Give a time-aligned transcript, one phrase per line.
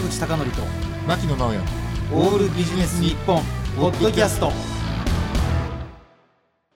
[0.00, 0.62] 坂口孝則と
[1.06, 1.58] 牧野直哉。
[2.14, 3.42] オールビジネス日本
[3.76, 4.50] ポッドキャスト。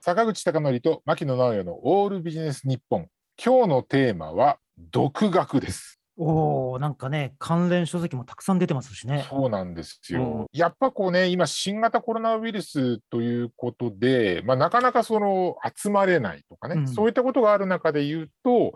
[0.00, 3.08] 坂口孝則と牧野直哉のオールビジネス日本。
[3.44, 4.58] 今日のテーマは
[4.92, 5.98] 独学です。
[6.16, 9.26] おお、なんかね、関連書籍もたくさん出てますしね。
[9.28, 10.46] そうなんですよ、うん。
[10.52, 16.88] やっぱこうね今新型コロナウイルスということで、まあ、なかなかその集まれないとかね、うん。
[16.88, 18.74] そういったことがある中で言うと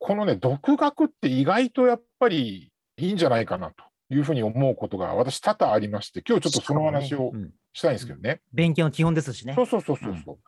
[0.00, 8.40] このね独学って意外とやっぱりいいんじゃないかなというふうに思うことが私多々ありまして今日ちょっとその話をうんしたいんですけどね。
[8.54, 9.62] 勉強の基本ですしねそ。
[9.64, 10.38] うそうそうそうそ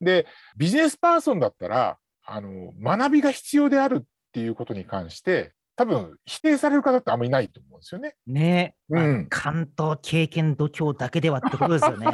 [0.00, 0.04] う。
[0.04, 8.16] で、ビジネスパーソンだったら、あの、学びが必要であるっていうことに関して、多分否定される方ってあんまりいないと思うんですよね。
[8.26, 12.06] ねうん関東経験度胸だけではってことですよね。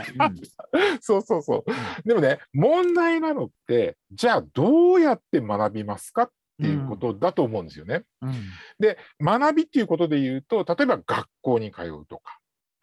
[1.01, 2.09] そうそうそう。
[2.09, 6.31] でもね、問題なのって、じゃあどうやって学びますかっ
[6.61, 8.03] ていうことだと思うんですよね。
[8.23, 8.37] うんうん
[8.79, 12.39] で、学びっていうことで言うと、例えば学校に通うとか、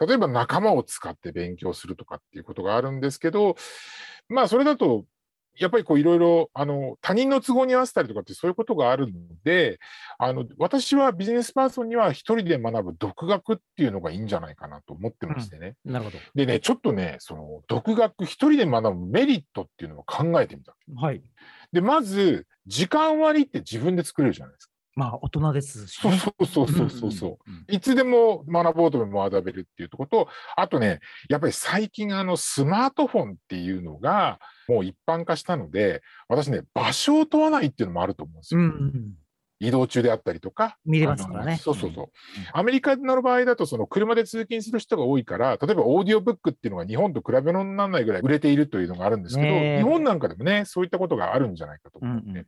[0.06, 3.56] 例えば仲間を使って勉強するとかっていうことがあるんですけど、
[4.28, 5.06] まあそれだと、
[5.58, 9.14] やっぱりこういろいろ、あの、他人の都合に合わせたりとかってそういうことがあるの
[9.46, 9.80] で、
[10.18, 15.76] あの、私はビジネスパーソンには一人で学ぶ独学っていうのがいいんじゃないかなと思ってましてね。
[15.86, 20.76] なるほでね、ちょっとね、その、独学一人で学ぶメリットっていうのを考えてみた。
[20.90, 21.02] ど。
[21.02, 21.22] はい。
[21.72, 24.72] で、まず、時間割って自分で作れるじゃないですか。
[24.96, 26.18] まあ、大人ですし、そうね。
[26.20, 27.52] そうそうそうそうそう。
[27.52, 38.62] うんいつでも学ぼうとも学べるっていうところと、あとね、やっぱり最近あのスマートフォンっていうのがもう一般化したので、私ね、場所を問わないっていうのもあると思うんですよ。
[38.62, 39.14] うんうん
[39.60, 40.78] 移動中であったりとか。
[40.86, 42.08] 見れますからねそうそうそう。
[42.54, 52.30] アメリカの場合だと、その車で通勤する人が多いから、例えばオーディオブックっていうのが日本と比べ物にならないぐらい売れているというのがあるんですけど、日本なんかでもね、そういったことがあるんじゃないかとうん思って。
[52.30, 52.46] うん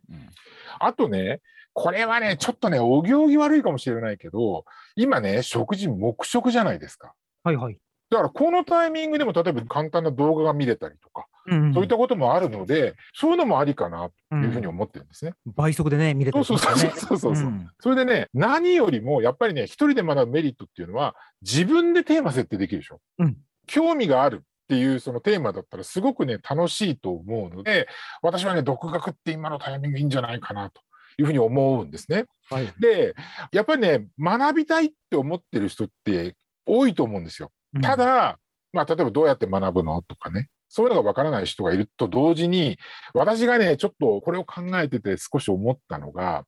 [0.80, 1.42] あとね、
[1.74, 7.14] これはね、ちょっとね、お行儀悪いかもしれないけど、今ね、食事黙食じゃないですか。
[7.44, 7.78] はいはい。
[8.10, 15.34] だからこのタイミングでも例えば簡単な動画が見れたりとか、うんんそういったこともあるので、そういうのもありかなというふうに思ってるんですね。
[15.46, 16.78] 倍速でね、見れたそうそう。
[16.78, 17.50] そうそうそうそう。
[17.50, 23.00] んそれでね、何よりもやっぱりね、一人で学ぶメリットっていうのは、自分でテーマ設定できるでしょ。
[23.20, 23.38] うん
[23.68, 27.88] 興味があるっていうそのテーマだったらすごくね、楽しいと思うので、
[28.22, 30.82] 私はね、独学って今のタイミングいいんじゃないかなと
[31.18, 32.26] いうふうに思うんですね。
[32.50, 32.74] はい。
[32.80, 33.14] で、
[33.52, 37.52] やっぱりね、学びたいって思ってる人って多いと思うんですよ。
[37.76, 38.40] うんた、だ、
[38.74, 42.78] まあ、例えばどうやって学ぶのとかね、そういうのがわからない人がいると同時に、
[43.14, 46.46] 私がね、ちょっとこれを考えてて少し思ったのが、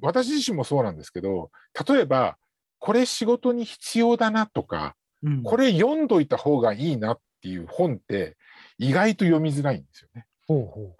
[0.00, 1.50] 私自身もそうなんですけど、
[1.88, 2.36] 例えば、
[2.78, 8.38] これ仕事に必要だなとか、うんこれ読んどいた方がいいなっていう本って
[8.78, 10.24] 意外と読みづらいんですよね。
[10.46, 10.96] ほうほ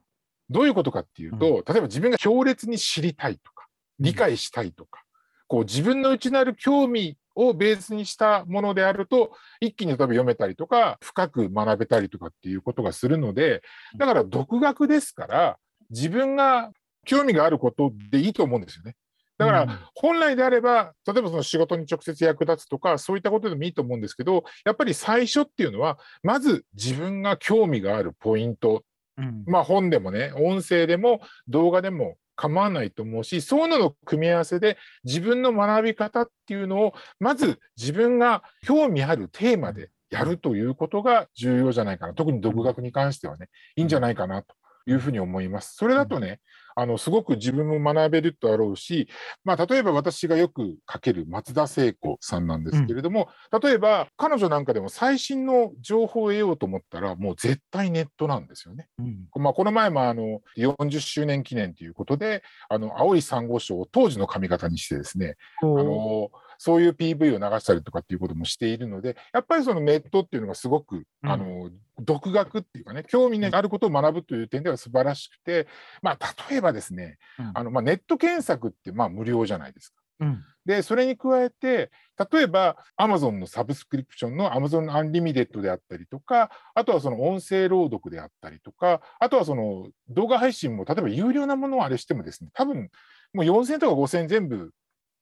[0.50, 3.66] どういうことかっていうと、例えば自分が強烈に知りたいとか、
[3.98, 4.04] う。
[4.04, 5.02] 理解したいとか、
[5.46, 13.62] こう自分の内なる興味をベースにしたものであると、一気に例えば読めたりとか、深く学べたりとかっていうことがするので、
[13.96, 15.58] だから独学ですから、
[15.90, 16.70] 自分が
[17.04, 18.96] 興味があることでいいと思うんですよね。
[19.40, 19.78] だから、うん。
[19.94, 28.84] 本来であれば、例えばその仕事に直接役立つとか、そういったことでもいいと思うんですけど、やっぱり最初っていうのは、まず自分が興味があるポイント。
[29.16, 29.44] うん。
[29.46, 42.14] まあ本でもね、音声でも動画でも構わないと思うし、そういうのの組み合わせで自分の学び方っていうのを、まず自分が興味あるテーマでやるということが重要じゃないかな。
[42.14, 44.54] 特に独学に関してはね、いいんじゃないかなと
[44.86, 45.74] いうふうに思います。
[45.76, 46.40] それだとね、
[46.80, 49.06] あの、すごく自分も学べるとあろうし、
[49.44, 53.28] まあ、例えば私がよく書ける松田聖子さんなんですけれども、
[53.62, 58.88] 例えば彼女なんかでも最新の情報を得ようと思ったら、もう絶対ネットなんですよね。
[58.98, 59.42] うん。
[59.42, 66.30] まあ、この前もあの40周年記念ということで、あの青い珊瑚礁を当時の髪型にしてですね、あの
[66.62, 71.30] そういう PV を流したりとかっていうこともしているので、やっぱりそのネットっていうのがすごく、うん。
[71.30, 75.68] あの独学っていうかね、興味のあることを学ぶという点では素晴らしくて、
[76.02, 77.52] まあ、例えばですね、うん。
[77.54, 79.94] あのまあ、ネット検索ってまあ無料じゃないですか。
[80.20, 80.44] うん。
[80.66, 81.90] で、それに加えて、
[82.30, 92.90] 例えば Amazon のサブスクリプションの Amazon Unlimited であったりとか、あとはその音声朗読であったりとか、あとはその動画配信も、例えば有料なものをあれしてもですね、多分
[93.32, 94.72] もう4000とか5000全部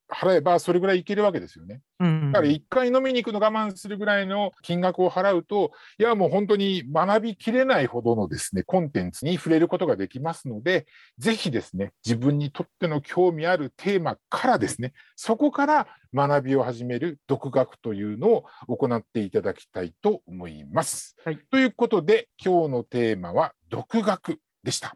[0.09, 1.81] 払えばそれぐらいいけるわけですよね。
[1.99, 21.15] うんだから1回飲みに行くの我慢するぐらいの金額を払うと、いやもう本当に学びきれないほどのですね、コンテンツに触れることができますので、ぜひですね、自分にとっての興味あるテーマからですね、そこから学びを始める独学というのを行っていただきたいと思います。
[21.23, 24.95] はいということで、今日のテーマは独学でした。